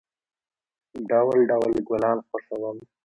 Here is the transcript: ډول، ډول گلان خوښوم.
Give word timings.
ډول، 1.09 1.39
ډول 1.49 1.73
گلان 1.89 2.17
خوښوم. 2.27 2.77